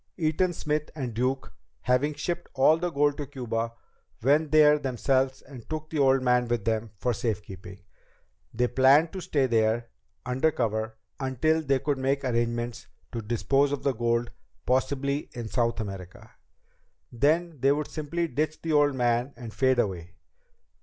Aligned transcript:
Eaton 0.17 0.51
Smith 0.51 0.89
and 0.95 1.13
Duke, 1.13 1.53
having 1.81 2.15
shipped 2.15 2.49
all 2.55 2.77
the 2.77 2.89
gold 2.89 3.17
to 3.17 3.27
Cuba, 3.27 3.73
went 4.23 4.51
there 4.51 4.79
themselves 4.79 5.43
and 5.43 5.69
took 5.69 5.91
the 5.91 5.99
old 5.99 6.23
man 6.23 6.47
with 6.47 6.65
them 6.65 6.89
for 6.97 7.13
safekeeping. 7.13 7.83
They 8.51 8.65
planned 8.67 9.13
to 9.13 9.21
stay 9.21 9.45
there, 9.45 9.91
under 10.25 10.49
cover, 10.49 10.97
until 11.19 11.61
they 11.61 11.77
could 11.77 11.99
make 11.99 12.23
arrangements 12.25 12.87
to 13.11 13.21
dispose 13.21 13.71
of 13.71 13.83
the 13.83 13.93
gold, 13.93 14.31
possibly 14.65 15.29
in 15.33 15.47
South 15.49 15.79
America. 15.79 16.31
Then 17.11 17.57
they 17.59 17.71
would 17.71 17.87
simply 17.87 18.27
ditch 18.27 18.59
the 18.63 18.73
old 18.73 18.95
man 18.95 19.35
and 19.37 19.53
fade 19.53 19.77
away. 19.77 20.15